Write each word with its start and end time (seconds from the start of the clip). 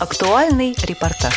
Актуальный 0.00 0.76
репортаж. 0.80 1.34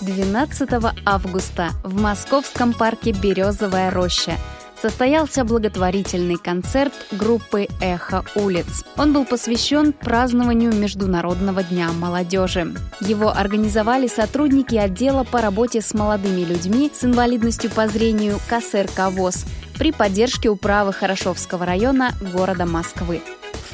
12 0.00 0.70
августа 1.04 1.72
в 1.84 2.00
московском 2.00 2.72
парке 2.72 3.12
«Березовая 3.12 3.90
роща» 3.90 4.38
состоялся 4.80 5.44
благотворительный 5.44 6.38
концерт 6.38 6.94
группы 7.12 7.68
«Эхо 7.82 8.24
улиц». 8.36 8.84
Он 8.96 9.12
был 9.12 9.26
посвящен 9.26 9.92
празднованию 9.92 10.72
Международного 10.72 11.62
дня 11.62 11.92
молодежи. 11.92 12.72
Его 13.02 13.28
организовали 13.28 14.06
сотрудники 14.06 14.76
отдела 14.76 15.24
по 15.24 15.42
работе 15.42 15.82
с 15.82 15.92
молодыми 15.92 16.40
людьми 16.40 16.90
с 16.94 17.04
инвалидностью 17.04 17.70
по 17.70 17.86
зрению 17.86 18.38
КСРК 18.48 19.10
ВОЗ 19.10 19.44
при 19.78 19.92
поддержке 19.92 20.48
управы 20.48 20.94
Хорошовского 20.94 21.66
района 21.66 22.12
города 22.32 22.64
Москвы. 22.64 23.20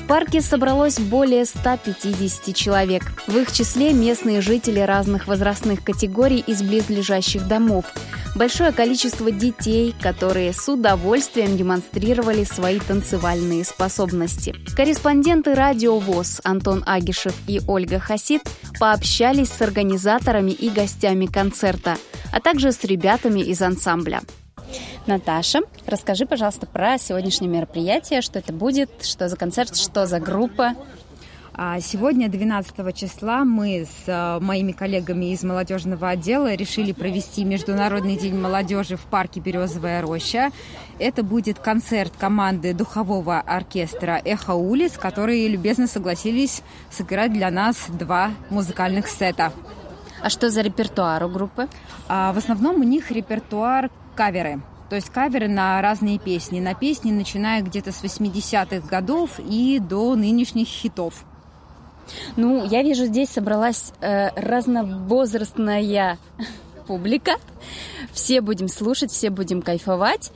В 0.06 0.08
парке 0.08 0.40
собралось 0.40 1.00
более 1.00 1.44
150 1.44 2.54
человек. 2.54 3.02
В 3.26 3.36
их 3.38 3.50
числе 3.50 3.92
местные 3.92 4.40
жители 4.40 4.78
разных 4.78 5.26
возрастных 5.26 5.82
категорий 5.82 6.44
из 6.46 6.62
близлежащих 6.62 7.48
домов. 7.48 7.86
Большое 8.36 8.70
количество 8.70 9.32
детей, 9.32 9.96
которые 10.00 10.52
с 10.52 10.68
удовольствием 10.68 11.56
демонстрировали 11.56 12.44
свои 12.44 12.78
танцевальные 12.78 13.64
способности. 13.64 14.54
Корреспонденты 14.76 15.56
радио 15.56 15.98
ВОЗ 15.98 16.40
Антон 16.44 16.84
Агишев 16.86 17.34
и 17.48 17.60
Ольга 17.66 17.98
Хасид 17.98 18.42
пообщались 18.78 19.48
с 19.48 19.60
организаторами 19.60 20.52
и 20.52 20.70
гостями 20.70 21.26
концерта, 21.26 21.96
а 22.32 22.38
также 22.38 22.70
с 22.70 22.84
ребятами 22.84 23.40
из 23.40 23.60
ансамбля. 23.60 24.20
Наташа, 25.06 25.60
расскажи, 25.86 26.26
пожалуйста, 26.26 26.66
про 26.66 26.98
сегодняшнее 26.98 27.48
мероприятие, 27.48 28.22
что 28.22 28.40
это 28.40 28.52
будет, 28.52 29.04
что 29.04 29.28
за 29.28 29.36
концерт, 29.36 29.76
что 29.76 30.04
за 30.06 30.18
группа. 30.18 30.74
А 31.54 31.80
сегодня, 31.80 32.28
12 32.28 32.94
числа, 32.94 33.44
мы 33.44 33.86
с 33.86 34.08
э, 34.08 34.40
моими 34.40 34.72
коллегами 34.72 35.32
из 35.32 35.42
молодежного 35.42 36.10
отдела 36.10 36.52
решили 36.54 36.92
провести 36.92 37.44
Международный 37.44 38.16
день 38.16 38.36
молодежи 38.36 38.96
в 38.96 39.02
парке 39.02 39.40
«Березовая 39.40 40.02
роща». 40.02 40.50
Это 40.98 41.22
будет 41.22 41.60
концерт 41.60 42.12
команды 42.18 42.74
духового 42.74 43.40
оркестра 43.40 44.20
«Эхо 44.22 44.54
улиц», 44.54 44.98
которые 44.98 45.48
любезно 45.48 45.86
согласились 45.86 46.62
сыграть 46.90 47.32
для 47.32 47.50
нас 47.50 47.86
два 47.88 48.32
музыкальных 48.50 49.06
сета. 49.06 49.52
А 50.20 50.28
что 50.28 50.50
за 50.50 50.60
репертуар 50.60 51.24
у 51.24 51.28
группы? 51.28 51.68
А, 52.08 52.32
в 52.32 52.38
основном 52.38 52.80
у 52.80 52.84
них 52.84 53.10
репертуар 53.10 53.90
каверы. 54.16 54.60
То 54.88 54.96
есть 54.96 55.10
каверы 55.10 55.48
на 55.48 55.80
разные 55.82 56.18
песни. 56.18 56.60
На 56.60 56.74
песни, 56.74 57.10
начиная 57.10 57.62
где-то 57.62 57.92
с 57.92 58.02
80-х 58.02 58.88
годов 58.88 59.38
и 59.38 59.78
до 59.80 60.14
нынешних 60.14 60.68
хитов. 60.68 61.24
Ну, 62.36 62.64
я 62.64 62.82
вижу, 62.82 63.04
здесь 63.04 63.30
собралась 63.30 63.92
э, 64.00 64.28
разновозрастная 64.36 66.18
публика. 66.86 67.32
Все 68.12 68.40
будем 68.40 68.68
слушать, 68.68 69.10
все 69.10 69.28
будем 69.28 69.60
кайфовать. 69.60 70.32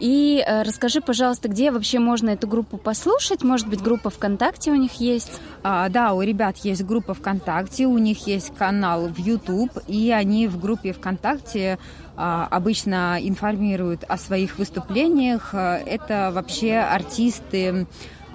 И 0.00 0.44
э, 0.44 0.62
расскажи, 0.62 1.00
пожалуйста, 1.00 1.48
где 1.48 1.70
вообще 1.70 2.00
можно 2.00 2.30
эту 2.30 2.48
группу 2.48 2.76
послушать? 2.78 3.44
Может 3.44 3.68
быть, 3.68 3.80
группа 3.80 4.10
ВКонтакте 4.10 4.72
у 4.72 4.74
них 4.74 4.94
есть? 4.94 5.40
А, 5.62 5.88
да, 5.88 6.14
у 6.14 6.22
ребят 6.22 6.56
есть 6.58 6.82
группа 6.84 7.14
ВКонтакте, 7.14 7.86
у 7.86 7.96
них 7.98 8.26
есть 8.26 8.52
канал 8.56 9.06
в 9.06 9.18
YouTube, 9.18 9.70
и 9.86 10.10
они 10.10 10.48
в 10.48 10.60
группе 10.60 10.92
ВКонтакте 10.92 11.78
обычно 12.16 13.18
информируют 13.20 14.04
о 14.06 14.16
своих 14.16 14.58
выступлениях. 14.58 15.52
Это 15.54 16.30
вообще 16.32 16.76
артисты 16.76 17.86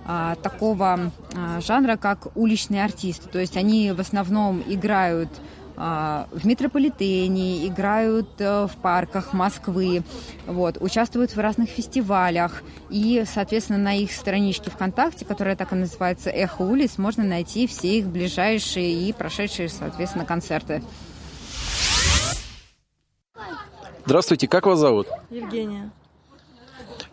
а, 0.05 0.35
такого 0.35 1.11
а, 1.35 1.61
жанра, 1.61 1.95
как 1.95 2.35
уличные 2.35 2.83
артисты. 2.83 3.29
То 3.29 3.37
есть 3.37 3.55
они 3.55 3.91
в 3.91 3.99
основном 3.99 4.63
играют 4.65 5.29
в 5.79 6.41
метрополитене, 6.43 7.65
играют 7.65 8.27
э, 8.39 8.67
в 8.67 8.75
парках 8.81 9.31
Москвы, 9.31 10.03
вот, 10.45 10.77
участвуют 10.81 11.33
в 11.33 11.39
разных 11.39 11.69
фестивалях. 11.69 12.63
И, 12.89 13.23
соответственно, 13.25 13.79
на 13.79 13.95
их 13.95 14.11
страничке 14.11 14.71
ВКонтакте, 14.71 15.23
которая 15.23 15.55
так 15.55 15.71
и 15.71 15.77
называется 15.77 16.31
«Эхо 16.31 16.63
улиц», 16.63 16.97
можно 16.97 17.23
найти 17.23 17.65
все 17.65 17.99
их 17.99 18.07
ближайшие 18.07 19.07
и 19.07 19.13
прошедшие, 19.13 19.69
соответственно, 19.69 20.25
концерты. 20.25 20.83
Здравствуйте, 24.09 24.47
как 24.47 24.65
вас 24.65 24.79
зовут? 24.79 25.07
Евгения. 25.29 25.91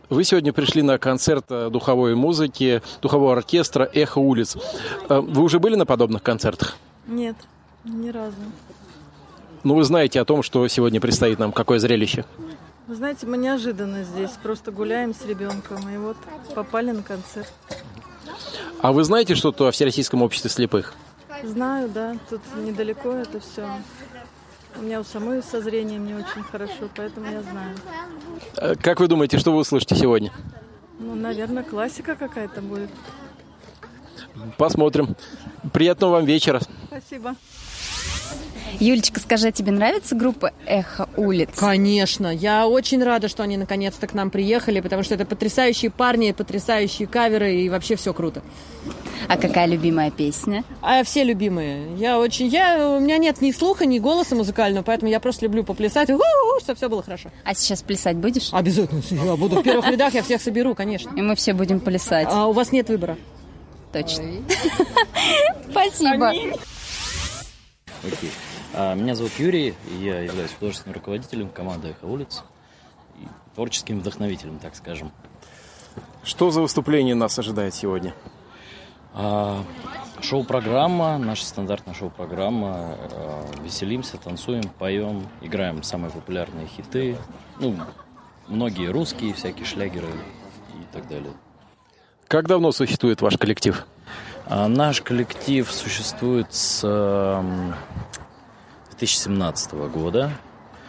Вы 0.08 0.24
сегодня 0.24 0.54
пришли 0.54 0.80
на 0.80 0.96
концерт 0.96 1.44
э, 1.50 1.68
духовой 1.68 2.14
музыки, 2.14 2.80
духового 3.02 3.34
оркестра 3.34 3.86
«Эхо 3.92 4.18
улиц». 4.18 4.56
Э, 5.10 5.20
вы 5.20 5.42
уже 5.42 5.58
были 5.58 5.74
на 5.74 5.84
подобных 5.84 6.22
концертах? 6.22 6.78
Нет, 7.06 7.36
ни 7.84 8.08
разу. 8.08 8.38
Ну, 9.62 9.74
вы 9.74 9.84
знаете 9.84 10.22
о 10.22 10.24
том, 10.24 10.42
что 10.42 10.66
сегодня 10.68 10.98
предстоит 10.98 11.38
нам, 11.38 11.52
какое 11.52 11.80
зрелище? 11.80 12.24
Вы 12.86 12.94
знаете, 12.94 13.26
мы 13.26 13.36
неожиданно 13.36 14.02
здесь, 14.02 14.30
просто 14.42 14.72
гуляем 14.72 15.14
с 15.14 15.22
ребенком, 15.26 15.86
и 15.90 15.98
вот 15.98 16.16
попали 16.54 16.92
на 16.92 17.02
концерт. 17.02 17.52
А 18.80 18.92
вы 18.92 19.04
знаете 19.04 19.34
что-то 19.34 19.68
о 19.68 19.70
Всероссийском 19.70 20.22
обществе 20.22 20.48
слепых? 20.48 20.94
Знаю, 21.44 21.90
да, 21.90 22.16
тут 22.30 22.40
недалеко 22.56 23.12
это 23.12 23.38
все. 23.40 23.68
У 24.78 24.82
меня 24.82 25.00
у 25.00 25.04
самой 25.04 25.42
со 25.42 25.60
зрением 25.62 26.06
не 26.06 26.14
очень 26.14 26.42
хорошо, 26.42 26.88
поэтому 26.94 27.26
я 27.30 27.42
знаю. 27.42 27.76
Э, 28.56 28.74
как 28.74 29.00
вы 29.00 29.08
думаете, 29.08 29.38
что 29.38 29.52
вы 29.52 29.58
услышите 29.58 29.94
сегодня? 29.94 30.32
Ну, 30.98 31.14
наверное, 31.14 31.62
классика 31.62 32.14
какая-то 32.14 32.60
будет. 32.60 32.90
Посмотрим. 34.58 35.16
Приятного 35.72 36.12
вам 36.12 36.24
вечера. 36.24 36.60
Спасибо. 36.88 37.36
Юлечка, 38.80 39.20
скажи, 39.20 39.52
тебе 39.52 39.72
нравится 39.72 40.14
группа 40.14 40.52
«Эхо 40.66 41.08
улиц»? 41.16 41.50
Конечно. 41.56 42.28
Я 42.28 42.66
очень 42.66 43.02
рада, 43.02 43.28
что 43.28 43.42
они 43.42 43.56
наконец-то 43.56 44.06
к 44.06 44.14
нам 44.14 44.30
приехали, 44.30 44.80
потому 44.80 45.02
что 45.02 45.14
это 45.14 45.24
потрясающие 45.24 45.90
парни, 45.90 46.32
потрясающие 46.32 47.08
каверы 47.08 47.56
и 47.56 47.68
вообще 47.68 47.96
все 47.96 48.12
круто. 48.12 48.42
А 49.28 49.36
какая 49.36 49.66
любимая 49.66 50.10
песня? 50.10 50.64
А 50.82 51.02
все 51.04 51.24
любимые. 51.24 51.96
Я 51.96 52.18
очень... 52.18 52.46
Я... 52.46 52.96
У 52.96 53.00
меня 53.00 53.18
нет 53.18 53.40
ни 53.40 53.50
слуха, 53.50 53.86
ни 53.86 53.98
голоса 53.98 54.34
музыкального, 54.36 54.84
поэтому 54.84 55.10
я 55.10 55.20
просто 55.20 55.46
люблю 55.46 55.64
поплясать, 55.64 56.08
чтобы 56.08 56.76
все 56.76 56.88
было 56.88 57.02
хорошо. 57.02 57.30
А 57.44 57.54
сейчас 57.54 57.82
плясать 57.82 58.16
будешь? 58.16 58.50
Обязательно. 58.52 59.02
Я 59.10 59.36
буду 59.36 59.56
в 59.56 59.62
первых 59.62 59.88
рядах, 59.88 60.14
я 60.14 60.22
всех 60.22 60.40
соберу, 60.40 60.74
конечно. 60.74 61.10
И 61.16 61.22
мы 61.22 61.34
все 61.34 61.54
будем 61.54 61.80
плясать. 61.80 62.28
А 62.30 62.46
у 62.46 62.52
вас 62.52 62.72
нет 62.72 62.88
выбора? 62.88 63.16
Точно. 63.92 64.24
Спасибо. 65.70 66.28
Окей. 68.04 68.30
А, 68.74 68.94
меня 68.94 69.14
зовут 69.14 69.32
Юрий, 69.38 69.74
и 69.90 70.04
я 70.04 70.20
являюсь 70.20 70.52
художественным 70.52 70.94
руководителем 70.94 71.48
команды 71.48 71.88
«Эхо 71.88 72.06
улиц» 72.06 72.42
творческим 73.54 74.00
вдохновителем, 74.00 74.58
так 74.58 74.76
скажем. 74.76 75.10
Что 76.22 76.50
за 76.50 76.60
выступление 76.60 77.14
нас 77.14 77.38
ожидает 77.38 77.74
сегодня? 77.74 78.14
А, 79.14 79.62
шоу-программа, 80.20 81.16
наша 81.16 81.46
стандартная 81.46 81.94
шоу-программа. 81.94 82.74
А, 82.74 83.46
веселимся, 83.62 84.18
танцуем, 84.18 84.68
поем, 84.78 85.26
играем 85.40 85.82
самые 85.82 86.10
популярные 86.10 86.66
хиты. 86.66 87.16
Ну, 87.58 87.76
многие 88.48 88.90
русские, 88.90 89.32
всякие 89.32 89.64
шлягеры 89.64 90.08
и 90.08 90.92
так 90.92 91.08
далее. 91.08 91.32
Как 92.28 92.46
давно 92.46 92.72
существует 92.72 93.22
ваш 93.22 93.38
коллектив? 93.38 93.86
Наш 94.48 95.00
коллектив 95.00 95.70
существует 95.72 96.52
с 96.52 96.84
2017 98.98 99.72
года. 99.92 100.30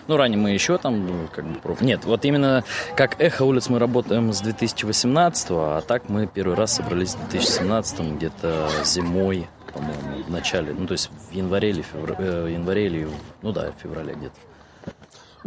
Ну, 0.07 0.16
ранее 0.16 0.38
мы 0.38 0.51
еще 0.51 0.78
там, 0.78 1.06
ну, 1.06 1.28
как 1.34 1.45
бы, 1.45 1.75
Нет, 1.81 2.06
вот 2.06 2.23
именно 2.23 2.63
как 2.95 3.19
«Эхо 3.19 3.44
улиц» 3.44 3.68
мы 3.68 3.78
работаем 3.78 4.31
с 4.31 4.40
2018, 4.40 5.47
а 5.51 5.81
так 5.81 6.07
мы 6.07 6.28
первый 6.28 6.56
раз 6.56 6.75
собрались 6.75 7.16
в 7.16 7.29
2017, 7.29 8.16
где-то 8.16 8.69
зимой, 8.85 9.50
по-моему, 9.74 10.24
в 10.25 10.31
начале, 10.31 10.74
ну, 10.74 10.88
то 10.88 10.94
есть 10.94 11.09
в 11.30 11.33
январе 11.33 11.71
или, 11.71 11.81
февр... 11.81 12.15
э, 12.18 12.50
январе 12.54 12.86
или, 12.86 13.07
ну 13.42 13.51
да, 13.51 13.71
в 13.71 13.81
феврале 13.81 14.13
где-то. 14.13 14.36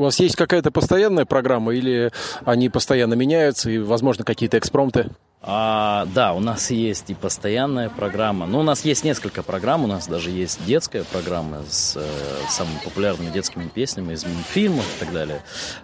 У 0.01 0.03
вас 0.03 0.19
есть 0.19 0.35
какая-то 0.35 0.71
постоянная 0.71 1.27
программа 1.27 1.75
или 1.75 2.11
они 2.47 2.71
постоянно 2.71 3.13
меняются 3.13 3.69
и, 3.69 3.77
возможно, 3.77 4.25
какие-то 4.25 4.57
экспромты? 4.57 5.11
А, 5.43 6.07
да, 6.15 6.33
у 6.33 6.41
нас 6.41 6.71
есть 6.71 7.11
и 7.11 7.15
постоянная 7.15 7.91
программа. 7.91 8.47
Ну, 8.47 8.61
у 8.61 8.63
нас 8.63 8.83
есть 8.87 9.05
несколько 9.05 9.43
программ. 9.43 9.85
У 9.85 9.87
нас 9.87 10.09
даже 10.09 10.31
есть 10.31 10.65
детская 10.65 11.05
программа 11.05 11.65
с 11.69 11.99
э, 11.99 12.03
самыми 12.49 12.79
популярными 12.83 13.31
детскими 13.31 13.69
песнями 13.69 14.15
из 14.15 14.25
мультфильмов 14.25 14.87
и 14.97 15.05
так 15.05 15.13
далее. 15.13 15.43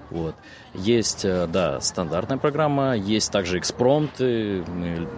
Вот. 0.08 0.34
Есть, 0.72 1.26
э, 1.26 1.46
да, 1.46 1.82
стандартная 1.82 2.38
программа, 2.38 2.96
есть 2.96 3.30
также 3.30 3.58
экспромты. 3.58 4.64
Мы, 4.66 5.08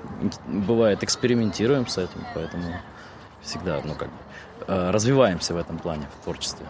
бывает, 0.49 1.05
экспериментируем 1.05 1.87
с 1.87 1.99
этим, 1.99 2.27
поэтому 2.35 2.75
всегда, 3.43 3.81
ну, 3.85 3.95
как 3.95 4.09
бы, 4.09 4.17
э, 4.67 4.91
развиваемся 4.91 5.55
в 5.55 5.56
этом 5.56 5.79
плане, 5.79 6.09
в 6.21 6.25
творчестве. 6.25 6.67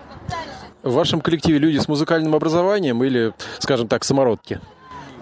В 0.83 0.93
вашем 0.93 1.21
коллективе 1.21 1.59
люди 1.59 1.79
с 1.79 1.89
музыкальным 1.89 2.35
образованием 2.35 3.03
или, 3.03 3.33
скажем 3.59 3.89
так, 3.89 4.05
самородки? 4.05 4.61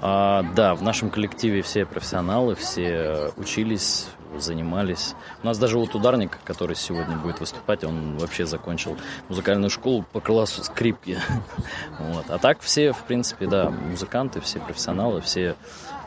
А, 0.03 0.45
да, 0.55 0.75
в 0.75 0.83
нашем 0.83 1.09
коллективе 1.11 1.63
все 1.63 1.87
профессионалы, 1.87 2.55
все 2.55 3.31
учились 3.37 4.07
занимались. 4.39 5.15
У 5.43 5.47
нас 5.47 5.59
даже 5.59 5.79
вот 5.79 5.95
ударник, 5.95 6.39
который 6.45 6.77
сегодня 6.77 7.17
будет 7.17 7.41
выступать, 7.41 7.85
он 7.85 8.19
вообще 8.19 8.45
закончил 8.45 8.97
музыкальную 9.29 9.71
школу 9.71 10.05
по 10.13 10.21
классу 10.21 10.63
скрипки. 10.65 11.19
Вот. 11.99 12.27
А 12.29 12.39
так 12.39 12.61
все, 12.61 12.93
в 12.93 13.05
принципе, 13.05 13.47
да, 13.47 13.71
музыканты, 13.71 14.41
все 14.41 14.61
профессионалы, 14.61 15.21
все 15.23 15.57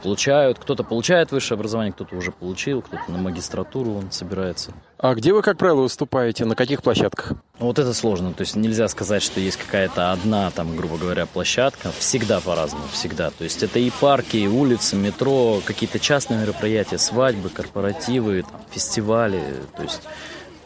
получают. 0.02 0.60
Кто-то 0.60 0.84
получает 0.84 1.32
высшее 1.32 1.58
образование, 1.58 1.94
кто-то 1.94 2.16
уже 2.16 2.32
получил, 2.32 2.82
кто-то 2.82 3.12
на 3.12 3.18
магистратуру 3.18 3.94
он 3.94 4.12
собирается. 4.12 4.72
А 4.98 5.16
где 5.16 5.34
вы, 5.34 5.42
как 5.42 5.58
правило, 5.58 5.82
выступаете? 5.82 6.46
На 6.46 6.56
каких 6.56 6.82
площадках? 6.84 7.34
Вот 7.60 7.80
это 7.80 7.94
сложно. 7.94 8.34
То 8.34 8.42
есть 8.42 8.56
нельзя 8.56 8.88
сказать, 8.88 9.24
что 9.24 9.40
есть 9.40 9.58
какая-то 9.58 10.12
одна, 10.12 10.52
там, 10.52 10.76
грубо 10.76 10.98
говоря, 10.98 11.26
площадка. 11.26 11.92
Всегда 11.98 12.40
по-разному, 12.40 12.86
всегда. 12.92 13.30
То 13.30 13.44
есть 13.44 13.64
это 13.64 13.80
и 13.80 13.90
парки, 13.90 14.38
и 14.38 14.48
улицы, 14.48 14.96
метро, 14.96 15.62
какие-то 15.66 16.00
частные 16.00 16.40
мероприятия, 16.40 16.98
свадьбы, 16.98 17.50
корпоративы, 17.50 18.44
там, 18.44 18.62
фестивали. 18.72 19.42
То 19.78 19.84
есть 19.84 20.02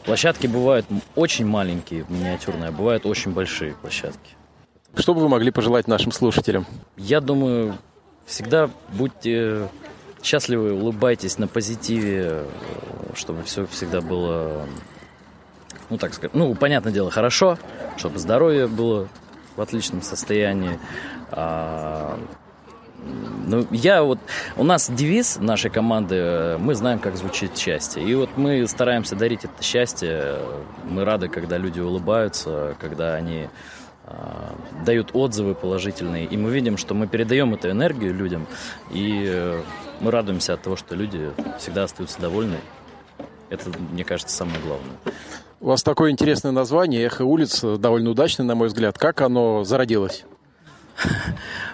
площадки 0.05 0.47
бывают 0.47 0.85
очень 1.15 1.45
маленькие, 1.45 2.05
миниатюрные, 2.09 2.69
а 2.69 2.71
бывают 2.71 3.05
очень 3.05 3.31
большие 3.31 3.73
площадки. 3.73 4.35
Что 4.95 5.13
бы 5.13 5.21
вы 5.21 5.29
могли 5.29 5.49
пожелать 5.49 5.87
нашим 5.87 6.11
слушателям? 6.11 6.67
Я 6.97 7.19
думаю, 7.19 7.77
всегда 8.25 8.69
будьте 8.89 9.69
счастливы, 10.21 10.73
улыбайтесь 10.73 11.37
на 11.37 11.47
позитиве, 11.47 12.45
чтобы 13.15 13.43
все 13.43 13.65
всегда 13.67 14.01
было, 14.01 14.65
ну 15.89 15.97
так 15.97 16.13
сказать, 16.13 16.33
ну, 16.33 16.55
понятное 16.55 16.93
дело, 16.93 17.11
хорошо, 17.11 17.57
чтобы 17.97 18.19
здоровье 18.19 18.67
было 18.67 19.07
в 19.55 19.61
отличном 19.61 20.01
состоянии. 20.01 20.79
А, 21.31 22.17
ну, 23.45 23.67
я 23.71 24.03
вот... 24.03 24.19
У 24.55 24.63
нас 24.63 24.89
девиз 24.89 25.37
нашей 25.37 25.69
команды 25.69 26.57
«Мы 26.59 26.73
знаем, 26.73 26.99
как 26.99 27.17
звучит 27.17 27.57
счастье». 27.57 28.03
И 28.03 28.15
вот 28.15 28.29
мы 28.37 28.65
стараемся 28.67 29.15
дарить 29.15 29.43
это 29.43 29.61
счастье. 29.61 30.37
Мы 30.85 31.03
рады, 31.03 31.27
когда 31.27 31.57
люди 31.57 31.79
улыбаются, 31.79 32.75
когда 32.79 33.15
они 33.15 33.49
дают 34.85 35.11
отзывы 35.13 35.55
положительные, 35.55 36.25
и 36.25 36.37
мы 36.37 36.51
видим, 36.51 36.77
что 36.77 36.93
мы 36.93 37.07
передаем 37.07 37.53
эту 37.53 37.69
энергию 37.69 38.13
людям, 38.13 38.47
и 38.91 39.23
э, 39.25 39.61
мы 40.01 40.11
радуемся 40.11 40.53
от 40.53 40.61
того, 40.61 40.75
что 40.75 40.95
люди 40.95 41.31
всегда 41.57 41.83
остаются 41.83 42.19
довольны. 42.19 42.57
Это, 43.49 43.71
мне 43.91 44.03
кажется, 44.03 44.35
самое 44.35 44.59
главное. 44.59 44.95
У 45.61 45.67
вас 45.67 45.83
такое 45.83 46.11
интересное 46.11 46.51
название 46.51 47.03
«Эхо 47.03 47.23
улиц», 47.23 47.61
довольно 47.61 48.09
удачное, 48.09 48.45
на 48.45 48.55
мой 48.55 48.67
взгляд. 48.67 48.97
Как 48.97 49.21
оно 49.21 49.63
зародилось? 49.63 50.25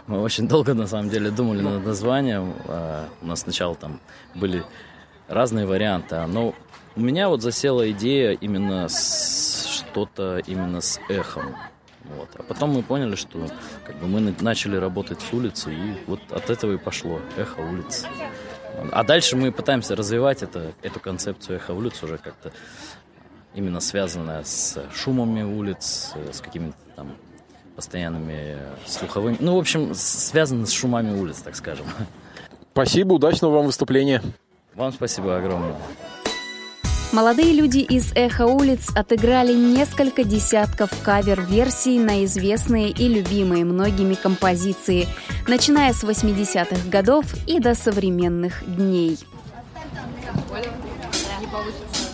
Мы 0.08 0.22
очень 0.22 0.48
долго, 0.48 0.74
на 0.74 0.88
самом 0.88 1.10
деле, 1.10 1.32
думали 1.32 1.62
над 1.62 1.86
названием. 1.86 2.54
А, 2.68 3.08
у 3.22 3.26
нас 3.26 3.42
сначала 3.42 3.76
там 3.76 4.00
были 4.36 4.64
разные 5.28 5.66
варианты, 5.66 6.26
но 6.28 6.54
у 6.96 7.02
меня 7.02 7.30
вот 7.30 7.42
засела 7.42 7.90
идея 7.92 8.34
именно 8.34 8.88
с 8.88 9.68
что-то 9.68 10.40
именно 10.46 10.82
с 10.82 11.00
эхом. 11.10 11.56
Вот. 12.06 12.30
А 12.36 12.44
потом 12.44 12.72
мы 12.72 12.82
поняли, 12.82 13.16
что 13.16 13.48
как 13.86 13.98
бы, 13.98 14.08
мы 14.08 14.34
начали 14.40 14.78
работать 14.78 15.22
с 15.22 15.34
улицы, 15.34 15.74
и 15.74 15.94
вот 16.08 16.22
от 16.32 16.50
этого 16.50 16.74
и 16.74 16.78
пошло 16.78 17.20
эхо 17.38 17.60
улиц. 17.60 18.06
А 18.92 19.04
дальше 19.04 19.36
мы 19.36 19.52
пытаемся 19.52 19.96
развивать 19.96 20.42
это, 20.42 20.74
эту 20.82 21.00
концепцию 21.00 21.58
эхо 21.58 21.72
улиц 21.72 22.02
уже 22.02 22.18
как-то 22.18 22.52
именно 23.54 23.80
связанная 23.80 24.44
с 24.44 24.82
шумами 24.94 25.44
улиц, 25.44 26.14
с 26.32 26.40
какими-то 26.40 26.78
там 26.96 27.16
постоянными 27.76 28.58
слуховыми... 28.86 29.38
Ну, 29.40 29.56
в 29.56 29.60
общем, 29.60 29.94
связано 29.94 30.66
с 30.66 30.72
шумами 30.72 31.18
улиц, 31.18 31.38
так 31.38 31.56
скажем. 31.56 31.86
Спасибо, 32.74 33.14
удачного 33.14 33.56
вам 33.56 33.66
выступления. 33.66 34.22
Вам 34.76 34.92
спасибо 34.94 35.38
огромное. 35.38 35.76
Молодые 37.12 37.54
люди 37.54 37.80
из 37.80 38.12
«Эхо 38.14 38.46
улиц» 38.46 38.92
отыграли 38.96 39.52
несколько 39.52 40.24
десятков 40.24 40.92
кавер-версий 41.04 41.98
на 41.98 42.24
известные 42.26 42.92
и 42.92 43.08
любимые 43.08 43.66
многими 43.66 44.14
композиции, 44.14 45.08
начиная 45.48 45.92
с 45.94 46.04
80-х 46.04 46.88
годов 46.88 47.26
и 47.48 47.60
до 47.60 47.74
современных 47.74 48.64
дней. 48.64 49.18
Не 51.40 51.48
получится. 51.48 52.09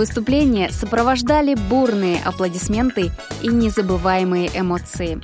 Выступление 0.00 0.70
сопровождали 0.70 1.54
бурные 1.54 2.22
аплодисменты 2.24 3.10
и 3.42 3.48
незабываемые 3.48 4.48
эмоции. 4.54 5.20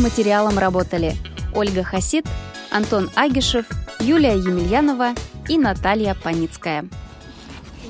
материалом 0.00 0.58
работали 0.58 1.16
Ольга 1.54 1.82
Хасид, 1.82 2.26
Антон 2.70 3.10
Агишев, 3.14 3.66
Юлия 4.00 4.34
Емельянова 4.34 5.14
и 5.48 5.58
Наталья 5.58 6.14
Паницкая. 6.14 6.86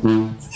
Mm-hmm. 0.03 0.51